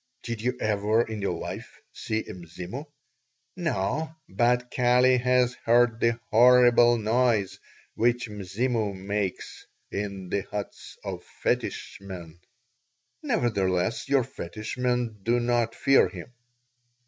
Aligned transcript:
"Did 0.23 0.41
you 0.41 0.57
ever 0.59 1.03
in 1.03 1.21
your 1.21 1.37
life 1.37 1.79
see 1.93 2.21
a 2.25 2.33
Mzimu?" 2.33 2.85
"No, 3.55 4.15
but 4.27 4.71
Kali 4.71 5.17
has 5.17 5.53
heard 5.63 5.99
the 5.99 6.19
horrible 6.31 6.97
noise 6.97 7.59
which 7.93 8.27
Mzimu 8.27 8.95
makes 8.95 9.67
in 9.91 10.29
the 10.29 10.41
huts 10.41 10.97
of 11.03 11.23
fetish 11.43 11.99
men." 12.01 12.39
"Nevertheless 13.21 14.09
your 14.09 14.23
fetish 14.23 14.75
men 14.75 15.17
do 15.21 15.39
not 15.39 15.75
fear 15.75 16.09
him." 16.09 16.33